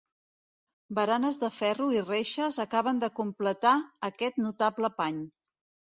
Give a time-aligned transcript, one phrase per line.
[0.99, 3.77] Baranes de ferro i reixes acaben de completar
[4.11, 5.25] aquest notable pany.